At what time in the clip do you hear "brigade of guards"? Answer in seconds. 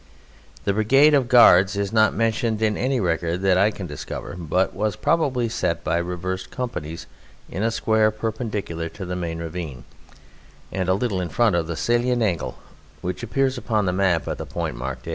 0.73-1.75